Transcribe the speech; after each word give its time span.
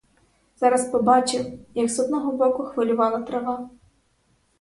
Зараз 0.57 0.89
побачив, 0.91 1.59
як 1.75 1.89
з 1.89 1.99
одного 1.99 2.31
боку 2.31 2.63
хвилювала 2.63 3.21
трава. 3.21 3.69